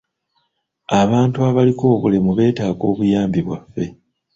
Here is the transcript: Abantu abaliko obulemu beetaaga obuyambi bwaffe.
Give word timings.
Abantu 1.01 1.37
abaliko 1.49 1.83
obulemu 1.95 2.31
beetaaga 2.37 2.83
obuyambi 2.91 3.39
bwaffe. 3.47 3.85